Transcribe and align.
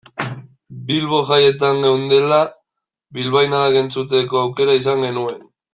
Bilbo 0.87 1.19
jaietan 1.31 1.83
geundela 1.83 2.41
bilbainadak 3.19 3.79
entzuteko 3.85 4.45
aukera 4.45 4.79
izan 4.83 5.07
genuen. 5.09 5.43